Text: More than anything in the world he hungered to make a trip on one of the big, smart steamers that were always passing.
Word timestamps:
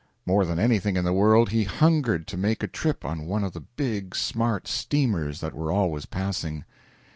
More 0.25 0.45
than 0.45 0.57
anything 0.57 0.97
in 0.97 1.05
the 1.05 1.13
world 1.13 1.49
he 1.49 1.63
hungered 1.63 2.25
to 2.25 2.35
make 2.35 2.63
a 2.63 2.67
trip 2.67 3.05
on 3.05 3.27
one 3.27 3.43
of 3.43 3.53
the 3.53 3.59
big, 3.59 4.15
smart 4.15 4.67
steamers 4.67 5.41
that 5.41 5.53
were 5.53 5.71
always 5.71 6.07
passing. 6.07 6.65